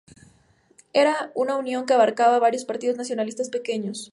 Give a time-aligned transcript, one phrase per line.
[0.93, 4.09] Era una unión que abarcaba a varios partidos nacionalistas pequeños.